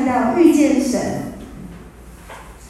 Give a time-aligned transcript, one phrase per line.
[0.00, 1.00] 看到遇见神。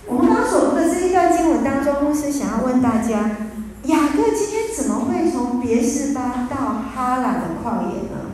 [0.06, 3.36] 我们刚刚所读的这一段经文当中，牧师想要问大家：
[3.84, 8.32] 雅各今天怎么会从别是巴到哈兰的旷野呢？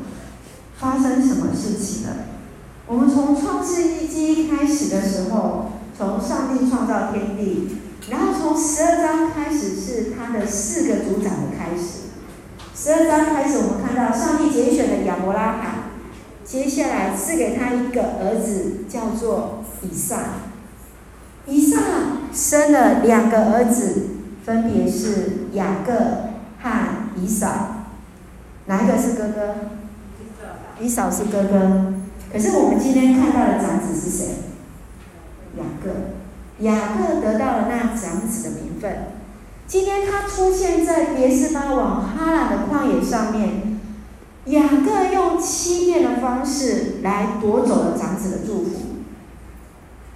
[0.78, 2.08] 发生什么事情呢？
[2.86, 7.76] 我们从创世一记开始的时候，从上帝创造天地，
[8.10, 12.06] 然后从十二章开始是他的四个族长的开始。
[12.74, 15.85] 十二章开始，我们看到上帝拣选了亚伯拉罕，
[16.46, 20.18] 接下来赐给他一个儿子，叫做以撒。
[21.44, 21.80] 以撒
[22.32, 24.10] 生了两个儿子，
[24.44, 25.92] 分别是雅各
[26.62, 27.88] 和以扫。
[28.66, 29.54] 哪一个是哥哥？
[30.80, 31.94] 以扫是哥哥。
[32.32, 34.26] 可是我们今天看到的长子是谁？
[35.58, 35.90] 雅各。
[36.64, 38.92] 雅各得到了那长子的名分。
[39.66, 43.75] 今天他出现在别是巴往哈兰的旷野上面，
[44.46, 48.70] 雅各用欺骗的方式来夺走了长子的祝福。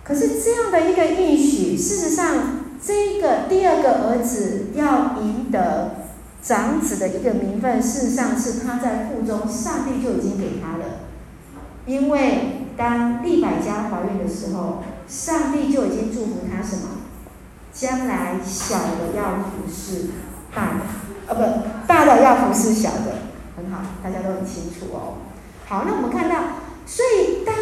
[0.04, 5.96] 可是这样的一个应许，事实上，这个第二个儿子要赢得
[6.42, 10.84] 长子的一个名分，事实上是他在腹中，上帝就已经给他了。
[11.86, 16.82] 因为当利百加怀孕的时候，上帝就已经祝福他什么？
[17.72, 20.08] 将来小的要服侍
[20.52, 23.29] 大的，啊不，大的要服侍小的，
[23.70, 25.18] 好，大家都很清楚哦。
[25.66, 26.36] 好，那我们看到，
[26.86, 27.54] 所以当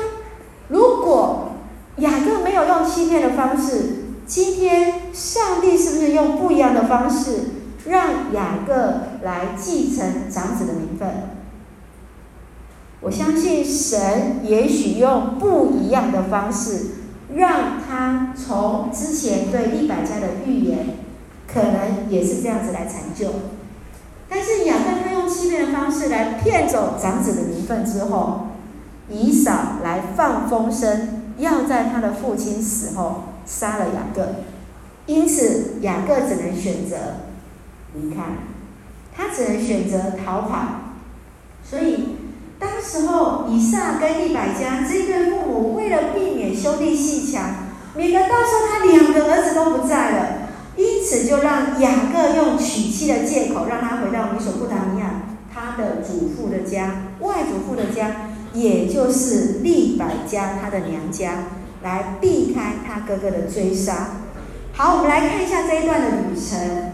[0.69, 1.53] 如果
[1.97, 7.41] 雅各没有用欺骗的方式，今天上帝是不是用不一样的方式，
[7.87, 8.75] 让雅各
[9.23, 11.09] 来继承长子的名分？
[13.01, 16.87] 我相信神也许用不一样的方式，
[17.35, 20.97] 让他从之前对利百加的预言，
[21.47, 23.33] 可能也是这样子来成就。
[24.29, 28.49] 但是雅各他欺骗的方式来骗走长子的名分之后，
[29.09, 31.15] 以扫来放风声。
[31.39, 34.27] 要在他的父亲死后杀了雅各，
[35.07, 36.97] 因此雅各只能选择
[37.95, 38.23] 离开，
[39.17, 40.59] 他只能选择逃跑。
[41.63, 42.17] 所以
[42.59, 54.98] 当时候以撒跟利百家这对父母为了避免兄弟鬩墙，免得到时候他两个儿子都不在了，因此就让雅各用娶妻的借口让他回到米索不达米
[55.59, 58.29] 他的祖父的家，外祖父的家。
[58.55, 61.45] 也就是利百加他的娘家，
[61.83, 64.23] 来避开他哥哥的追杀。
[64.73, 66.93] 好，我们来看一下这一段的旅程。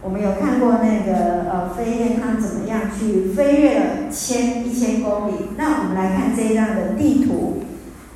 [0.00, 5.32] 我们有看过那个呃飞燕他怎么样去飞越了千一千公里。
[5.58, 7.58] 那我们来看这一段的地图，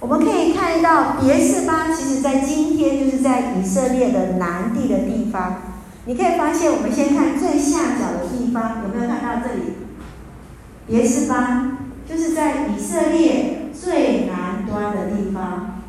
[0.00, 5.69] 我们可以看到别是巴，其实在今天就是在以色列的南地的地方。
[6.10, 9.74] 你可以发现，我们先看最下角的地方，有没有看到这里？
[10.88, 11.76] 别是巴。
[12.04, 15.82] 就是在以色列最南端的地方。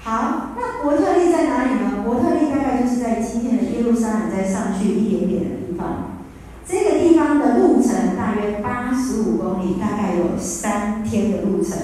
[0.00, 2.04] 好，那伯特利在哪里呢？
[2.04, 6.20] 伯特利大概就是在今天的耶路撒冷再上去一点点的地方。
[6.64, 11.76] 这个地方的路程大约八十五公里，大概有三天的路程。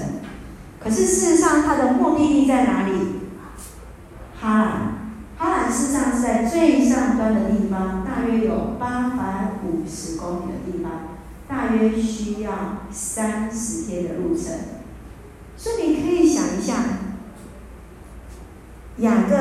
[0.79, 2.93] 可是事实上，它的目的地在哪里？
[4.39, 4.90] 哈兰，哈兰
[5.71, 10.91] 事实上是在最上端的地方，大约有八百五十公里的地方。
[11.47, 14.53] 大约需要三十天的路程，
[15.57, 16.75] 所以你可以想一下，
[18.99, 19.35] 雅各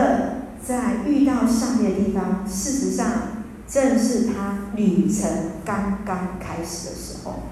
[0.60, 3.06] 在遇到上帝的地方，事实上
[3.68, 5.30] 正是他旅程
[5.64, 7.42] 刚刚开始的时候。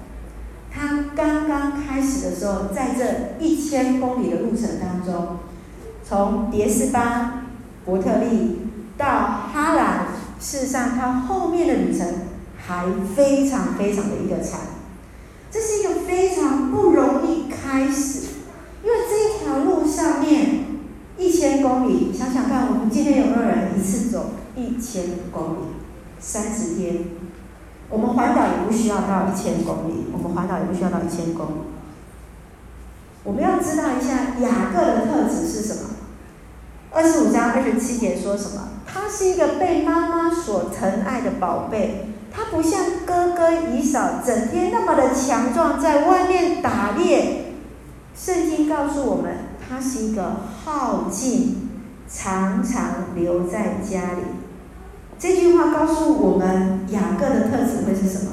[0.69, 5.37] 他刚刚开始的时候，在这一千公里的路程当中，
[6.03, 7.45] 从别是巴、
[7.85, 8.68] 伯特利
[8.99, 12.07] 到哈兰，事实上他后面的旅程。
[12.67, 14.59] 还非常非常的一个长，
[15.49, 18.27] 这是一个非常不容易开始，
[18.83, 20.65] 因为这一条路上面
[21.17, 25.57] 一千公里，想想看，我们今天有没有人一次走一千公里？
[26.19, 27.05] 三十天，
[27.89, 31.61] 我们环岛也不需要到一千公里，我们环岛也不需要到一千公里。
[33.23, 35.89] 我们要知道一下雅各的特质是什么？
[36.91, 38.67] 二十五章二十七节说什么？
[38.91, 42.05] 他是一个被妈妈所疼爱的宝贝。
[42.31, 47.53] 他不像哥哥以嫂，整天那么的强壮，在外面打猎。
[48.15, 49.33] 圣经告诉我们，
[49.67, 51.69] 他是一个好静，
[52.07, 54.23] 常常留在家里。
[55.17, 58.31] 这句话告诉我们，雅各的特质会是什么？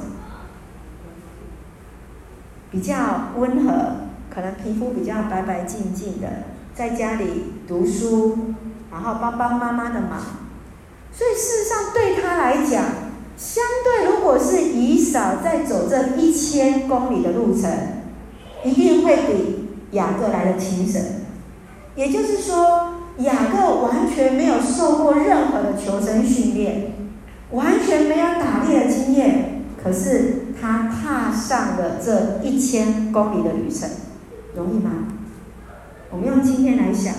[2.69, 3.95] 比较温和，
[4.29, 6.27] 可能皮肤比较白白净净的，
[6.75, 8.53] 在家里读书，
[8.91, 10.19] 然后帮帮妈妈的忙。
[11.17, 12.83] 所以事实上，对他来讲，
[13.35, 17.71] 相对，如果是以扫在走这一千公里的路程，
[18.63, 21.01] 一定会比雅各来的轻省。
[21.95, 26.93] 也就是说，雅各完全没有受过任何的求生训练，
[27.49, 33.89] 完全没有打猎的经验，可是他踏上了这一千公里的旅程，
[34.55, 34.91] 容易吗？
[36.11, 37.15] 我们用今天来想，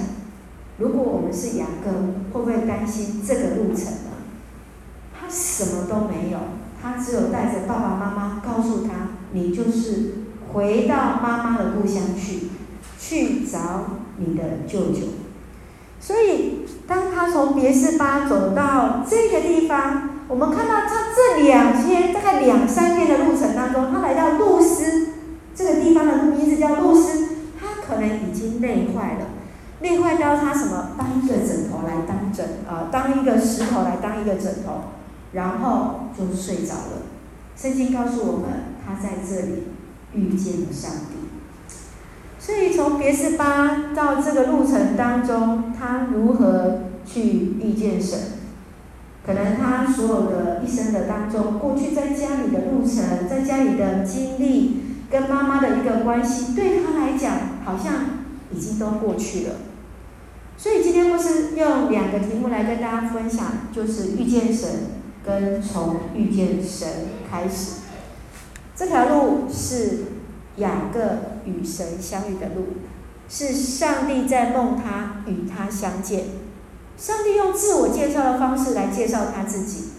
[0.78, 1.90] 如果我们是雅各，
[2.32, 4.10] 会不会担心这个路程呢？
[5.12, 6.38] 他什么都没有，
[6.80, 10.14] 他只有带着爸爸妈妈，告诉他：“你就是
[10.52, 12.48] 回到妈妈的故乡去，
[12.98, 15.08] 去找你的舅舅。”
[16.00, 25.08] 所以，当他从别是巴走到这个地方，我们看到他这两天，大概两三天的路程当中，他来到路斯
[25.56, 27.30] 这个地方的名字叫路斯，
[27.60, 29.26] 他可能已经累坏了，
[29.80, 30.90] 累坏到他什么？
[30.98, 34.84] 当一个枕头来当枕啊，当一个石头来当一个枕头，
[35.32, 37.02] 然后就睡着了。
[37.56, 38.48] 圣经告诉我们，
[38.84, 39.68] 他在这里
[40.14, 41.28] 遇见了上帝。
[42.40, 47.20] 所以从别是巴到这个路程当中，他如何去
[47.60, 48.18] 遇见神？
[49.26, 57.94] 可能他所有的一生的当中，过去在家里的路程，在家里的经历，跟妈妈的一个关系，对他来讲好像
[58.50, 59.54] 已经都过去了。
[60.58, 64.68] 所以今天牧师用两个题目来跟大家分享，就是遇见神
[65.24, 66.86] 跟从遇见神
[67.30, 67.76] 开始。
[68.76, 70.18] 这条路是。
[70.58, 71.00] 雅各
[71.44, 72.64] 与神相遇的路，
[73.28, 76.24] 是上帝在梦他与他相见。
[76.96, 79.90] 上帝用自我介绍的方式来介绍他自己，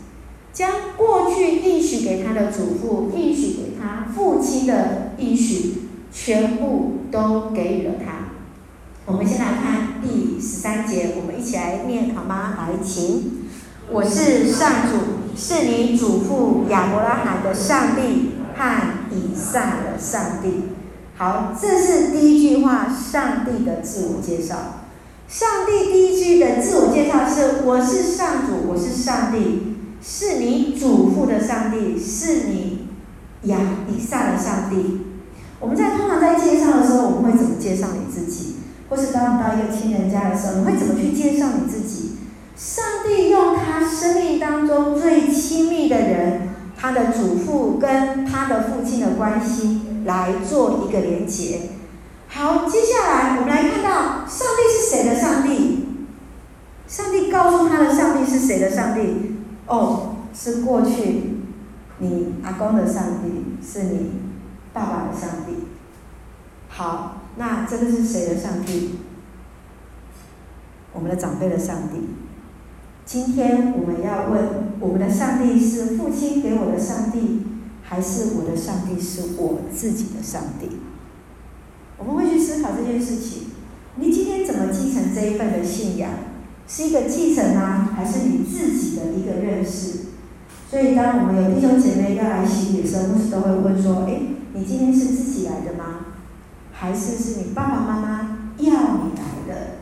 [0.51, 5.75] 将过去应许给他的祖父、应许给他父亲的应许，
[6.11, 8.31] 全部都给予了他。
[9.05, 9.88] 我们先来看
[10.39, 12.55] 十三节，我们一起来念好吗？
[12.57, 13.49] 来，请。
[13.91, 18.31] 我是上主，是你祖父亚伯拉罕的上帝。
[18.59, 18.65] 和
[19.11, 20.63] 以撒的上帝，
[21.15, 24.83] 好，这是第一句话，上帝的自我介绍。
[25.29, 32.89] 上帝第一句的自我介绍是：我是上主，我是上帝，是你祖父的上帝，是你
[33.43, 33.57] 亚
[33.87, 34.99] 以撒的上帝。
[35.61, 38.55] 我们在通常在介绍的时候，我们会怎么介绍你自己？
[38.89, 42.17] 或是当你到一个亲人家的时候，你会怎么去介绍你自己？
[42.55, 46.49] 上帝用他生命当中最亲密的人。
[46.81, 51.71] 他的祖父跟他的父亲的关系来做一个连结。
[52.29, 55.87] 好，接下来我们来看到上帝是谁的上帝？
[56.87, 59.35] 上帝告诉他的上帝是谁的上帝？
[59.67, 61.41] 哦，是过去
[61.97, 64.11] 你阿公的上帝，是你
[64.71, 65.67] 爸爸的上帝。
[66.69, 68.95] 好，那这个是谁的上帝？
[70.91, 72.09] 我们的长辈的上帝。
[73.05, 77.43] 今天我们要问：我们的上帝是父亲给我的上帝，
[77.81, 80.79] 还是我的上帝是我自己的上帝？
[81.97, 83.43] 我们会去思考这件事情。
[83.95, 86.11] 你今天怎么继承这一份的信仰？
[86.67, 89.99] 是一个继承啊，还是你自己的一个认识？
[90.69, 95.98] 所以，当我们有弟兄姐妹要来洗礼的时候，牧师都会问说：诶，你今天是自己来的吗？
[96.79, 99.79] 还是是你爸爸妈妈要你来的？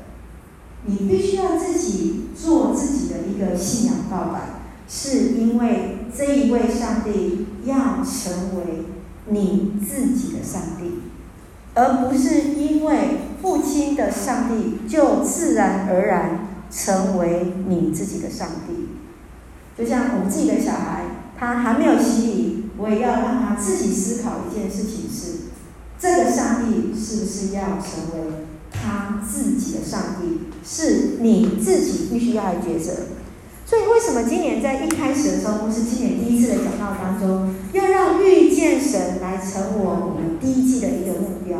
[0.87, 4.39] 你必须要自己做自己的一个信仰告白，
[4.89, 8.85] 是因为这一位上帝要成为
[9.27, 11.01] 你自己的上帝，
[11.75, 18.87] 而不是因为父亲的上帝就自然而然成为你自己的上帝。
[19.77, 21.03] 就像我们自己的小孩，
[21.37, 25.37] 他还没有洗礼，我也要让他自己思考一件事情是：
[25.99, 28.47] 这个上帝是不是要成为？
[28.69, 32.91] 他自己的上帝是你自己必须要来抉择，
[33.65, 41.57] 所以为什么今年在一开始的时候，不是今年第一次的讲道当中，要让遇见神来成为我们第一季的一个目标？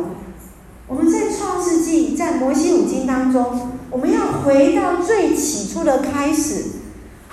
[0.86, 6.64] 我们在创世纪，在摩西五经当中，我们要回到最起初的开始，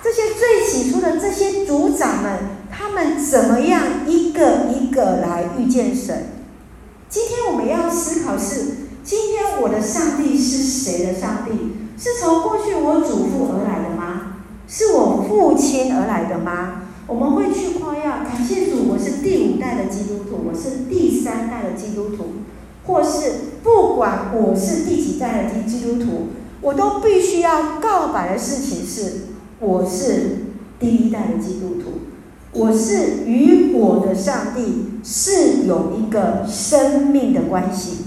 [0.02, 2.40] 这些最起初的这些族长们，
[2.72, 6.30] 他们怎么样一个一个来遇见神？
[7.10, 8.86] 今天我们要思考是。
[9.04, 11.52] 今天我的上帝是谁的上帝？
[11.96, 14.38] 是从过去我祖父而来的吗？
[14.68, 16.88] 是我父亲而来的吗？
[17.06, 22.26] 我们会去夸耀，感谢主，我是第五代的基督徒，我是第三代的基督徒，
[22.88, 23.32] 或是
[23.62, 26.30] 不管我是第几代的基基督徒，
[26.62, 29.28] 我都必须要告白的事情是，
[29.60, 30.48] 我是
[30.80, 32.00] 第一代的基督徒，
[32.56, 38.06] 我是与我的上帝是有一个生命的关系。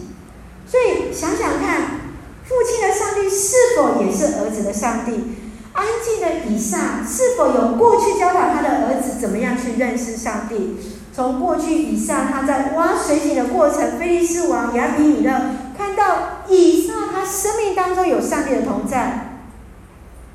[0.67, 2.00] 所以想想看，
[2.45, 5.37] 父亲的上帝是否也是儿子的上帝？
[5.75, 10.76] 安静的以撒是否有过去教导他的儿子怎么样去认识上帝？
[11.14, 15.33] 从过去以撒他在挖水井的过程，菲利士王亚比米勒
[15.76, 19.28] 看到以撒他生命当中有上帝的同在，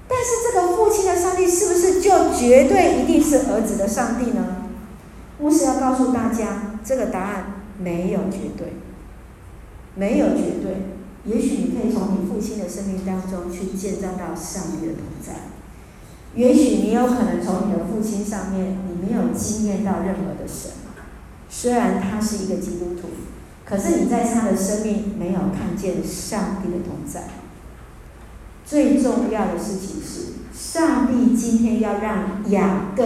[0.07, 4.57] 但是这个父亲的上帝是不是就绝对一定是儿子的上帝呢？
[5.39, 8.74] 牧师要告诉大家，这个答案没有绝对，
[9.95, 10.93] 没有绝对。
[11.25, 15.33] 也许你可以从你父亲的生命当中去见证到上帝的同在，
[16.36, 20.72] 也许你有可能从你的父亲上面，你没有经验到任何的神。
[21.50, 23.10] 虽然他是一个基督徒，
[23.65, 27.24] 可是你在他的生命没有看见上帝的同在。
[28.65, 33.03] 最重要的事情是，上帝今天要让雅各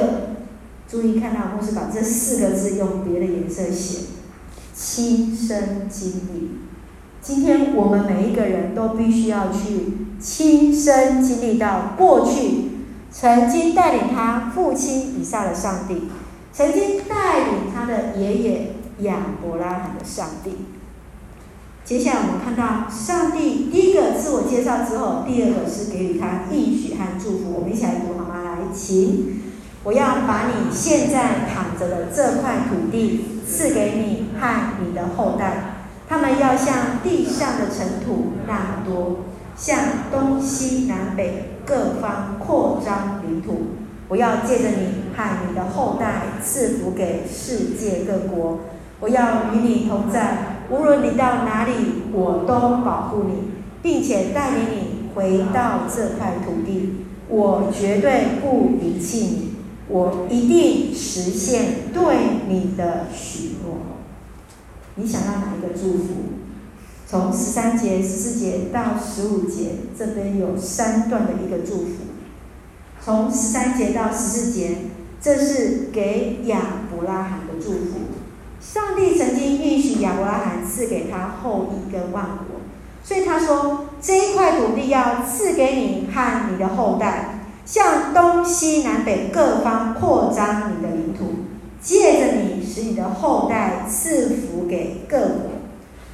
[0.87, 4.05] 注意看到，牧师把这四个字用别的颜色写，
[4.73, 6.59] 亲身经历。
[7.21, 12.69] 今天我们每一个人都必须要去亲身经历到过去
[13.11, 16.03] 曾经带领他父亲以撒的上帝，
[16.53, 20.51] 曾经带领他的爷爷亚伯拉罕的上帝。
[21.87, 27.53] 接下来我们看到上帝第一个自我介绍之后，第二个是给予他应许和祝福。
[27.53, 28.43] 我们一起来读好吗？
[28.43, 29.39] 来，请，
[29.85, 35.85] 我要把你现在躺着的这块土地赐给你和你的后代。
[36.09, 39.19] 他们要像地上的尘土那么多，
[39.55, 39.79] 向
[40.11, 43.67] 东西南北各方扩张领土。
[44.09, 48.59] 我要借着你和你的后代赐福给世界各国。
[48.99, 51.71] 我要与你同在，无论你到哪里，
[52.11, 57.05] 我都保护你，并且带领你回到这块土地。
[57.29, 59.55] 我绝对不遗弃你，
[59.89, 62.15] 我一定实现对
[62.47, 63.79] 你的许诺。
[64.95, 66.07] 你想要哪一个祝福？
[67.05, 71.93] 从十三节、十四节到十五节，这边有三段的一个祝福。
[73.01, 74.77] 从十三节到十四节，
[75.21, 76.59] 这是给亚
[76.91, 78.06] 伯拉罕的祝福。
[78.73, 82.59] 上帝曾经应许亚伯拉罕赐给他后裔跟万国，
[83.03, 91.45] 所以他说这一块土地要赐给你和你的后代，向东西南北各方扩张你的领土。
[91.79, 95.51] 借着你，使你的后代赐福给各国，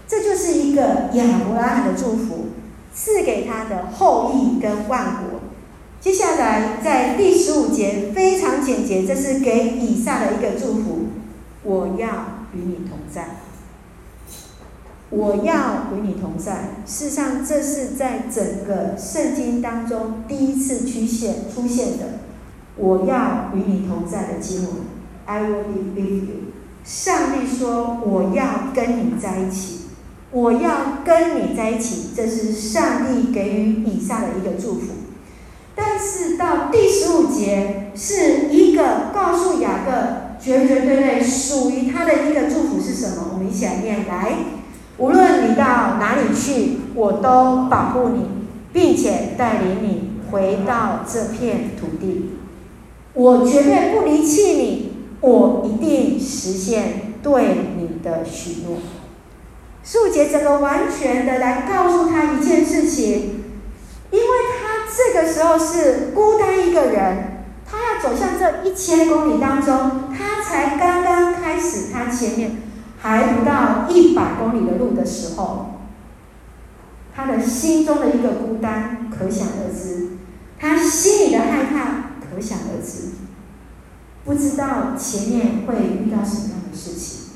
[0.06, 2.50] 这就是一个亚伯拉罕的祝福，
[2.94, 5.40] 赐给他的后裔跟万国。
[6.02, 11.08] 接下来在第十五节非常简洁，这是给以撒的一个祝福：
[11.64, 13.38] 我要与你同在，
[15.10, 16.84] 我要与你同在。
[16.86, 22.20] 事实上，这是在整个圣经当中第一次出现出现的
[22.78, 24.72] “我要与你同在”的经文。
[25.26, 26.36] I will be with you。
[26.84, 29.82] 上帝说：“我要跟你在一起，
[30.32, 34.88] 我要跟你在一起。”这是上帝给予以撒的一个祝福。
[35.76, 43.30] 但是到第十五节是一个告诉雅各绝绝对对属于他的一个祝福是什么？
[43.34, 44.34] 我们一起来念来：
[44.98, 48.26] 无论你到哪里去，我都保护你，
[48.74, 52.32] 并且带领你回到这片土地。
[53.14, 54.94] 我绝对不离弃你。
[55.22, 57.44] 我一定实现对
[57.78, 58.76] 你的许诺。
[59.82, 63.46] 十五节整个完全的来告诉他一件事情，
[64.12, 64.28] 因为
[64.60, 67.33] 他这个时候是孤单一个人，
[68.04, 72.58] 走向这一千公里当中，他才刚刚开始，他前面
[73.00, 75.80] 还不到一百公里的路的时候，
[77.16, 80.18] 他的心中的一个孤单可想而知，
[80.60, 83.14] 他心里的害怕可想而知。
[84.26, 87.30] 不知道前面会遇到什么样的事情，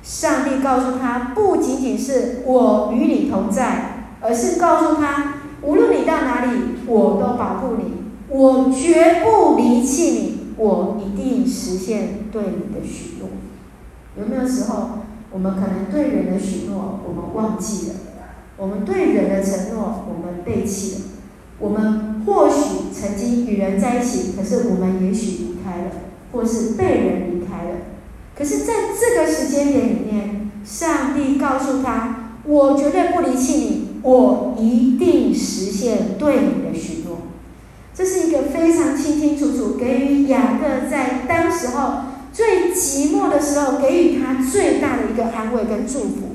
[0.00, 8.03] 上帝告诉他，不仅仅是我与你同在，而是告诉他，无论你到哪里，我都保护你，
[8.34, 13.28] 我绝不离弃你，我一定实现对你的许诺。
[14.18, 14.88] 有没有时候，
[15.30, 17.94] 我们可能对人的许诺我们忘记了，
[18.56, 21.00] 我们对人的承诺我们背弃了，
[21.60, 25.90] 我们或许曾经与人在一起，可是我们也许离开了。
[26.32, 27.70] 或是被人离开了，
[28.36, 37.03] 可是在这个时间点里面，上帝告诉他：“我绝对不离弃你，我一定实现对你的许诺。”
[37.96, 46.34] 这是一个非常清清楚楚给予雅各在当时候最寂寞的时候给予他最大的一个安慰跟祝福。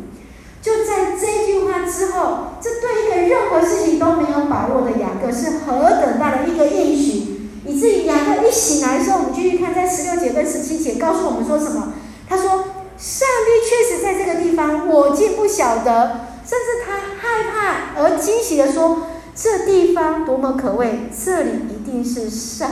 [0.61, 7.49] 就在这句话之后，这对一个任何事情都没有把握的雅各是何等大的一个应许。
[7.65, 11.93] 以至于雅各一醒来的时候，我们继续看，在十六节跟十七节告诉我们说什么？
[12.27, 12.49] 他说
[12.97, 19.03] ：“上帝确实在这个地方，我竟不晓得。”甚至他害怕而惊喜的说
[19.41, 21.10] ：“这地方多么可畏！
[21.24, 22.69] 这里一定是上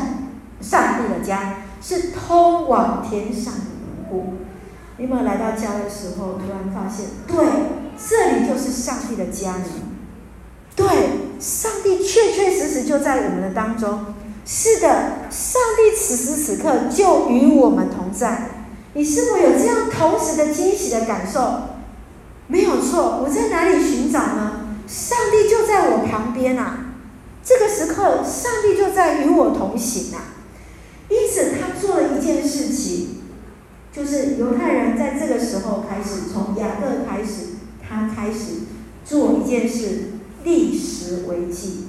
[0.60, 4.34] 上帝的家，是通往天上的门户。”
[5.00, 7.38] 你有没有来到家的时候，突然发现，对，
[7.98, 9.64] 这里就是上帝的家呢？
[10.76, 10.88] 对，
[11.40, 14.14] 上帝确确实实就在我们的当中。
[14.46, 18.50] 是的，上帝此时此刻就与我们同在。
[18.94, 21.62] 你是否有这样同时的惊喜的感受？
[22.48, 24.57] 没有错，我在哪里寻找呢？
[24.88, 26.94] 上帝就在我旁边啊！
[27.44, 30.36] 这个时刻，上帝就在与我同行啊！
[31.10, 33.22] 因此，他做了一件事情，
[33.92, 38.62] 就是犹太人在这个时候开始，从雅各开始，他开始
[39.04, 40.14] 做一件事，
[40.44, 41.88] 立石为记，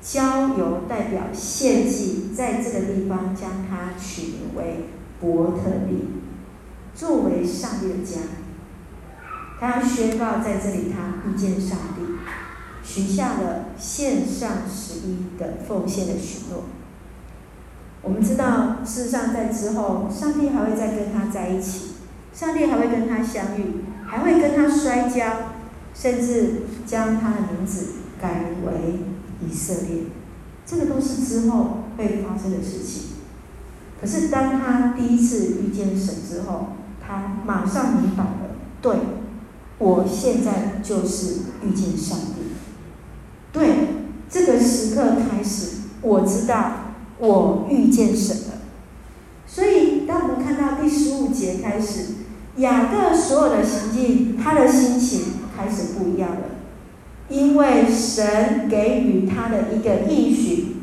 [0.00, 4.86] 交由代表献祭，在这个地方将它取名为
[5.20, 6.08] 伯特利，
[6.94, 8.20] 作为上帝的家。
[9.62, 12.02] 他要宣告在这里，他遇见上帝，
[12.82, 16.64] 许下了献上十一的奉献的许诺。
[18.02, 21.92] 我们知道，事实上在之后，上帝还会再跟他在一起，
[22.32, 25.52] 上帝还会跟他相遇，还会跟他摔跤，
[25.94, 27.86] 甚至将他的名字
[28.20, 28.98] 改名为
[29.48, 30.06] 以色列。
[30.66, 33.10] 这个都是之后会发生的事情。
[34.00, 38.96] 可是当他第一次遇见神之后，他马上明白了，对。
[39.82, 42.54] 我现在就是遇见上帝，
[43.52, 43.68] 对，
[44.30, 48.52] 这个时刻开始，我知道我遇见神了。
[49.44, 52.12] 所以，当我们看到第十五节开始，
[52.58, 55.20] 雅各所有的行径，他的心情
[55.56, 56.42] 开始不一样了，
[57.28, 60.76] 因为神给予他的一个应许，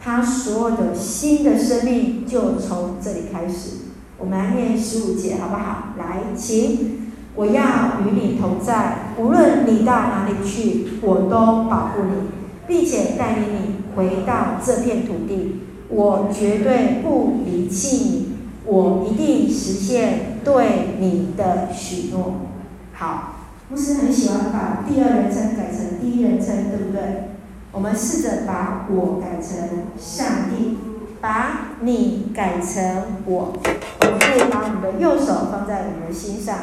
[0.00, 3.76] 他所有的新的生命就从这里开始。
[4.16, 5.94] 我们来念十五节，好不好？
[5.98, 6.97] 来，请。
[7.38, 12.30] 我要与你同在，无论你到哪里去，我都保护你，
[12.66, 15.60] 并且带领你回到这片土地。
[15.88, 22.34] 我绝对不离弃你，我一定实现对你的许诺。
[22.94, 23.34] 好，
[23.70, 27.28] 牧师很喜欢把第二人称改成第一人称，对不对？
[27.70, 30.76] 我们试着把我改成上帝，
[31.20, 33.52] 把你改成我。
[34.00, 36.56] 我们可以把我们的右手放在我们的心上。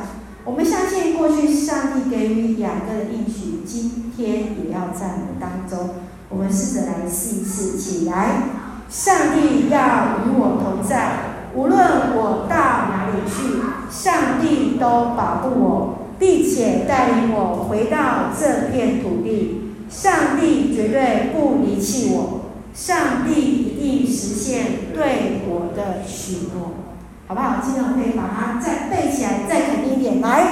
[0.45, 4.29] 我们相信，过去上帝给予雅各的应许，今天
[4.63, 5.95] 也要在我们当中。
[6.29, 8.43] 我们试着来试一试，起来！
[8.87, 19.61] 上帝要与我同在，无论我到哪里去，上帝都保护我，并且带领我回到这片土地。
[19.89, 26.84] 上帝绝对不离弃我，上帝一定实现对我的许诺。
[27.27, 27.55] 好不好？
[27.63, 30.21] 今天我可以把它再背起来，再肯定一点。
[30.21, 30.45] 来，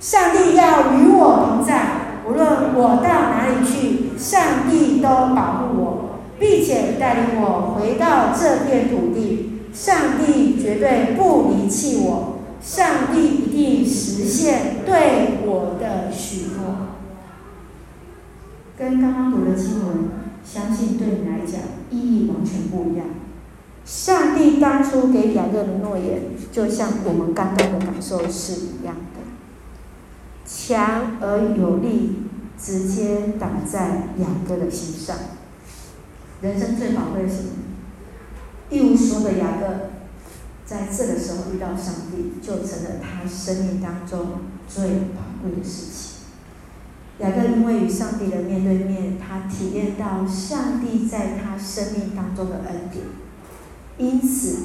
[0.00, 9.50] 上帝要与我同在，无论我到哪里去，上帝都保护我，并且带领我回到这片土地。
[9.74, 16.76] 上帝绝对不离弃我，上帝一定实现对我的许诺。
[18.78, 20.08] 跟刚刚读的经文，
[20.44, 21.60] 相信对你来讲
[21.90, 23.04] 意义完全不一样。
[23.84, 29.20] 上帝当初给雅各的诺言，就像我们刚刚的感受是一样的，
[30.46, 32.22] 强而有力，
[32.58, 35.16] 直接打在雅各的心上。
[36.40, 37.50] 人生最宝贵的是什么？
[38.70, 39.90] 一无所有的雅各，
[40.64, 46.14] 在这个时候遇到上帝，就成了他生命当中最宝贵的事情。
[47.18, 53.04] 雅各因为与上帝的面对面，他体验到上帝在他生命当中的恩典。
[53.98, 54.56] 因此，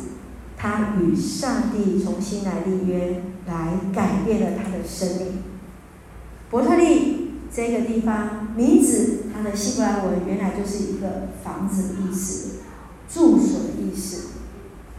[0.57, 5.43] 他与上帝重新来立约，来改变了他的生命。
[6.49, 12.59] 伯特利这个地方名字，它的希伯来文原来就是一个房子的意思，
[13.07, 14.29] 住所的意思。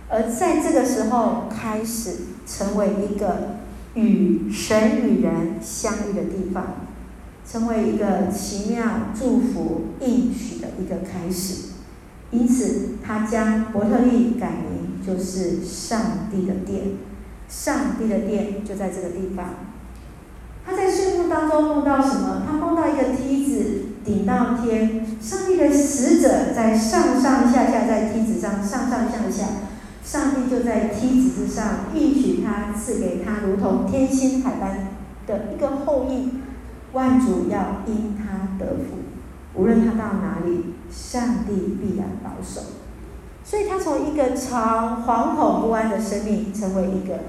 [0.09, 2.17] 而在这个时候，开始
[2.47, 3.57] 成为一个
[3.95, 6.87] 与神与人相遇的地方，
[7.45, 11.70] 成为一个奇妙祝福应许的一个开始。
[12.31, 16.93] 因此，他将伯特利改名，就是上帝的殿。
[17.49, 19.47] 上帝的殿就在这个地方。
[20.65, 22.43] 他在睡梦当中梦到什么？
[22.47, 29.47] 他梦到一个梯子顶到天，上帝的使者在上上下下在梯子上上上下下，
[30.05, 34.91] 上帝就在梯子之上应许他赐给他如同天星海般
[35.27, 36.35] 的一个后裔，
[36.93, 39.10] 万族要因他得福。
[39.55, 42.61] 无论他到哪里，上帝必然保守。
[43.45, 47.21] 所以他从一个常惶恐不安的生命，成为一个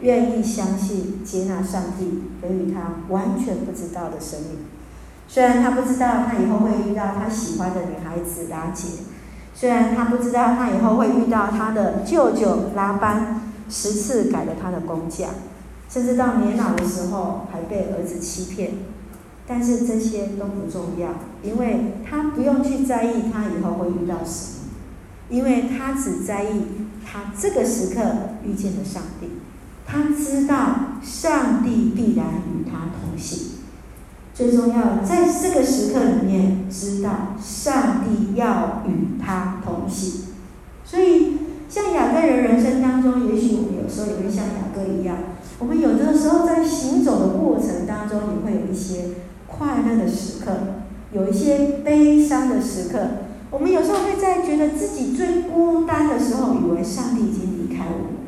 [0.00, 4.58] 愿意相信、接纳上帝给予他完全不知道的生命。
[5.26, 8.88] 虽然他不知道他以后会遇到他喜欢的女孩子拉结，
[9.54, 15.28] 虽然他不知道他以后会遇到他的舅舅拉班十次改了他的工价，
[15.88, 18.72] 甚至到年老的时候还被儿子欺骗。
[19.46, 21.08] 但是这些都不重要，
[21.42, 24.70] 因为他不用去在意他以后会遇到什么，
[25.28, 26.62] 因为他只在意
[27.04, 28.00] 他这个时刻
[28.44, 29.28] 遇见了上帝，
[29.86, 33.58] 他知道上帝必然与他同行。
[34.34, 40.28] 最重要，在这个时刻里面，知道上帝要与他同行。
[40.84, 45.16] 所以，像雅各人人生当中，也许我们有时候也会像雅各一样，
[45.58, 49.10] 我们有的时候在行走的过程当中，也会有一些
[49.46, 50.52] 快乐的时刻，
[51.12, 52.98] 有一些悲伤的时刻。
[53.50, 58.20] 我们有时候会在觉得自己最孤单的时候，以为上帝已经离开我们了。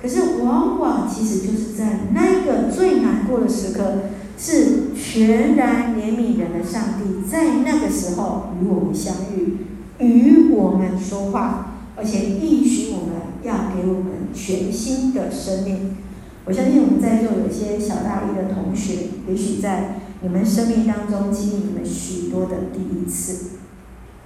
[0.00, 3.94] 可是，往往其实就是在那个最难过的时刻。
[4.38, 9.58] 是全然怜悯人的上帝，在那个时候与我们相遇，
[9.98, 15.96] 与我们说话，而且应许我们要给我们全新的生命。
[16.44, 23.56] 我相信我们在座有些小大一的同学，也许在你们生命当中经历你们许多的第一次，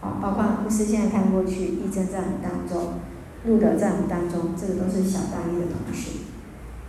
[0.03, 2.95] 啊，包括牧师现在看过去，义珍在我们当中，
[3.47, 6.11] 路德在我们当中，这个都是小大一的同学，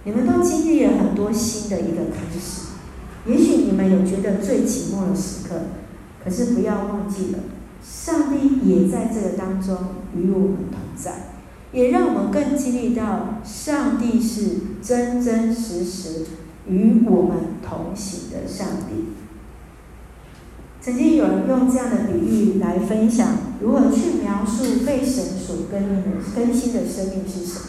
[0.04, 2.68] 你们都经历了很多新的一个开始。
[3.26, 5.56] 也许你们有觉得最寂寞的时刻，
[6.24, 7.40] 可是不要忘记了，
[7.82, 9.78] 上帝也在这个当中
[10.16, 11.30] 与我们同在，
[11.72, 16.26] 也让我们更经历到上帝是真真实实
[16.70, 19.14] 与我们同行的上帝。
[20.82, 27.66] 曾经有人用这样的比喻来分享如何去描述被神所更新的更新的生命是什么？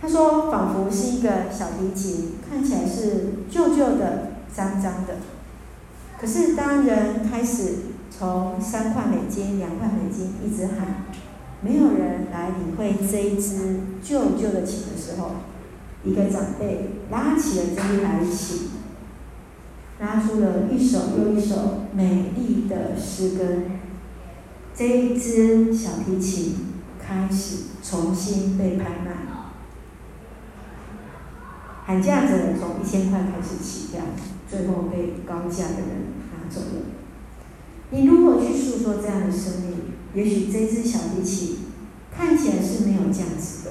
[0.00, 4.34] 他说，仿佛是一个小提琴，看起来是旧旧的。
[4.54, 5.16] 脏脏的，
[6.16, 7.74] 可是当人开始
[8.08, 11.06] 从三块美金、两块美金一直喊，
[11.60, 15.32] 没有人来理会这一支旧旧的琴的时候，
[16.04, 18.68] 一个长辈拉起了这一台琴，
[19.98, 23.44] 拉出了一首又一首美丽的诗歌，
[24.74, 26.56] 这一支小提琴
[26.98, 29.12] 开始重新被拍卖，
[31.86, 34.00] 喊价者从一千块开始起跳。
[34.46, 36.82] 最后被高价的人拿走了。
[37.90, 39.78] 你如果去诉说这样的生命，
[40.14, 41.56] 也许这支小提琴
[42.14, 43.70] 看起来是没有价值的。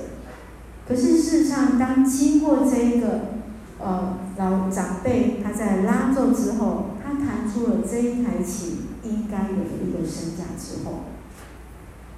[0.87, 3.21] 可是事实上，当经过这一个
[3.79, 11.05] 呃老长辈他在拉奏之后，他弹出了这一台琴应该有的一个身价之后，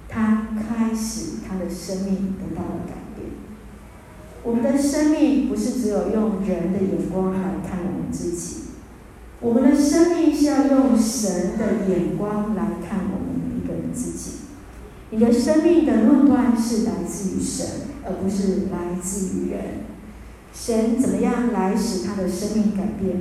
[0.08, 3.30] 他开始他的生命得到了改变。
[4.42, 8.62] 我们的生命不是只有用人的眼光来看我们自己，
[9.40, 14.35] 我们的生命是要用神的眼光来看我们每一个人自己。
[15.10, 17.66] 你的生命的论断是来自于神，
[18.04, 19.60] 而不是来自于人。
[20.52, 23.20] 神怎么样来使他的生命改变？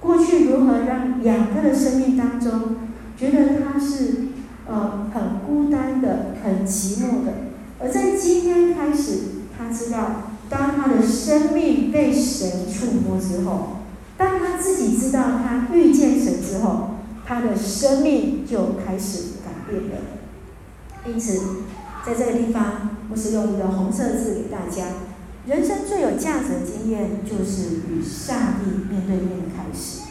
[0.00, 2.76] 过去如何让雅各的生命当中
[3.16, 4.28] 觉得他是
[4.66, 7.34] 呃很孤单的、很寂寞的，
[7.78, 9.18] 而在今天开始，
[9.56, 10.22] 他知道。
[10.48, 13.76] 当他的生命被神触摸之后，
[14.16, 19.96] 当他自己知道他遇见神之后，他的生命就开始改变了。
[21.06, 21.40] 因此，
[22.04, 24.84] 在这个地方，我是用一个红色字给大家：
[25.46, 30.02] 人生最有价值的经验，就是与上帝面对面的开始。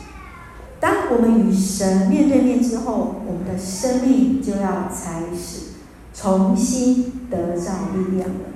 [0.79, 5.73] 当我们与神面对面之后，我们的生命就要开始
[6.13, 8.49] 重新得到力量了。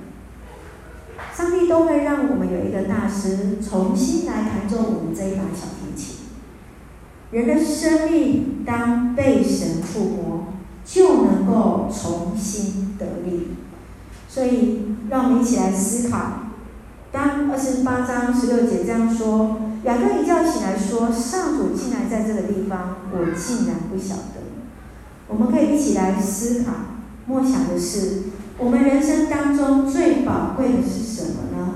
[1.36, 6.16] 上帝都会让我们有一个大师重新来弹奏我们这一把小提琴。
[7.30, 10.53] 人的生命当被神触摸，
[10.84, 13.48] 就能够重新得力。
[14.28, 16.18] 所以，让我们一起来思考：
[17.12, 24.42] 当二十八章十六节这样说，雅各一觉醒来说：“上主竟然在这个地方，我竟然不晓得。”
[25.28, 26.72] 我们可以一起来思考、
[27.26, 28.24] 默想的是。
[28.58, 31.74] 我们人生当中最宝贵的是什么呢？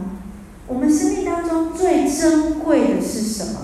[0.68, 3.61] 我们生命当中最珍贵的是什么？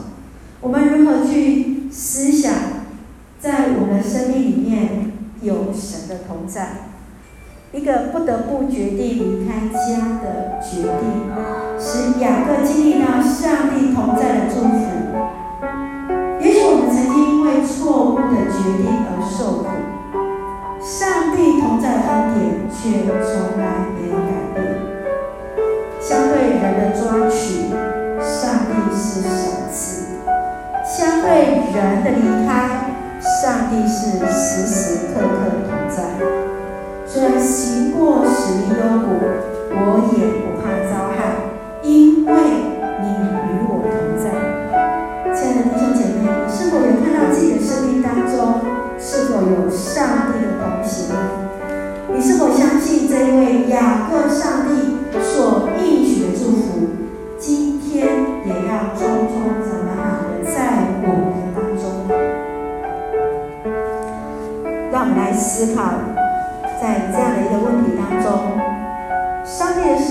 [0.60, 2.52] 我们如何去思想，
[3.38, 5.12] 在我们的生命里面
[5.44, 6.90] 有神的同在？
[7.72, 11.26] 一个不得不决定离开家的决定，
[11.76, 14.80] 使雅各经历到上帝同在的祝福。
[16.40, 19.66] 也许我们曾经因为错误的决定而受苦。
[20.80, 24.56] 上帝同在的恩典却从来没有改变。
[26.00, 27.70] 相对人的抓取，
[28.20, 30.22] 上帝是赏赐；
[30.84, 32.83] 相对人的离开，
[33.64, 34.76] 上帝是时时
[35.08, 35.24] 刻刻
[35.64, 35.96] 同在。
[37.06, 39.08] 虽然行过死荫幽谷，
[39.70, 41.16] 我也不怕遭害，
[41.82, 42.32] 因为
[43.00, 44.28] 你与我同在。
[45.32, 48.60] 亲爱的弟兄姐妹，你是否有看到自己的生命当中，
[48.98, 51.16] 是否有上帝的同行？
[52.12, 55.63] 你是否相信这一位雅各上帝所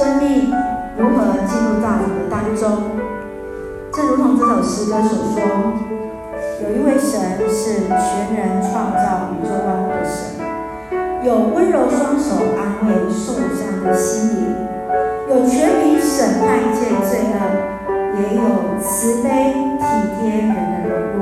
[0.03, 0.51] 生命
[0.97, 2.91] 如何进入到我们的当中？
[3.93, 5.39] 正如同这首诗歌所说，
[6.61, 10.43] 有一位神是全然创造宇宙万物的神，
[11.23, 14.51] 有温柔双手安慰受伤的心灵，
[15.29, 17.39] 有权柄审判一切罪恶，
[18.19, 19.85] 也有慈悲体
[20.19, 21.17] 贴人的软弱。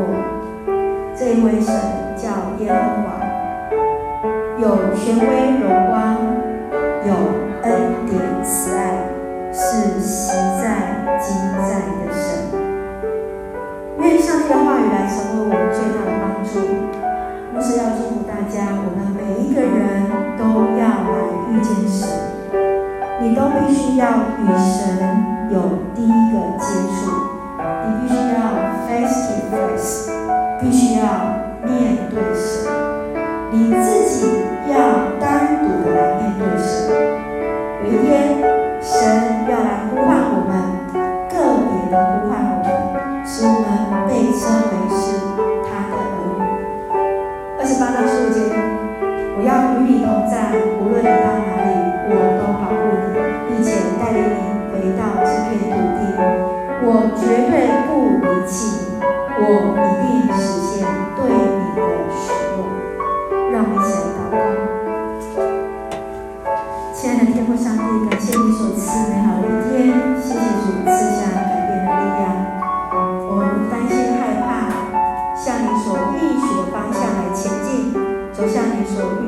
[1.16, 1.72] 这一位神
[2.18, 3.14] 叫耶和华，
[4.58, 4.66] 有
[4.96, 5.30] 权威
[5.62, 5.70] 荣
[23.42, 24.06] 都必须要
[24.38, 25.58] 与神有
[25.96, 27.10] 第一个接触，
[27.58, 28.38] 你必须要
[28.88, 30.12] face to face，
[30.62, 31.04] 必须要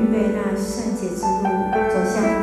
[0.04, 1.48] 预备那圣洁之路，
[1.88, 2.33] 走向